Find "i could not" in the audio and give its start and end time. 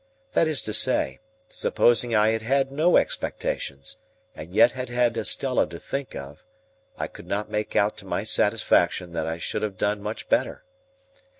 6.97-7.51